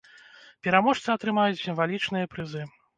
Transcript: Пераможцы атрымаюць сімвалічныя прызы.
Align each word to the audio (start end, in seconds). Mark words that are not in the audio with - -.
Пераможцы 0.69 1.07
атрымаюць 1.17 1.63
сімвалічныя 1.65 2.25
прызы. 2.37 2.71